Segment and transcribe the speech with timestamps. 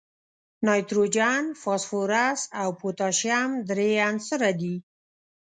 [0.65, 4.75] نایتروجن، فاسفورس او پوتاشیم درې عنصره دي.